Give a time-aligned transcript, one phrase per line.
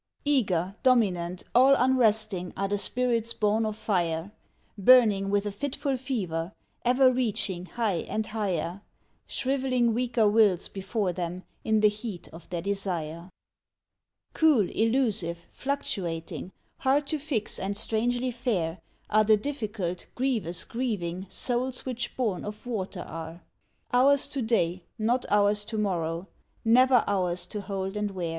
[0.25, 4.31] Eager, dominant, all unresting are the spirits born of Fire,
[4.75, 8.81] Burning with a fitful fever, ever reaching high and higher,
[9.27, 13.29] Shrivelling weaker wills before them in the heat of their desire.
[14.33, 18.79] Cool, elusive, fluctuating, hard to fix and strangely fair
[19.11, 23.43] Are the difficult, grievous, grieving souls which born of Water are
[23.93, 26.27] Ours to day, not ours to morrow;
[26.65, 28.29] never ours to hold and wear.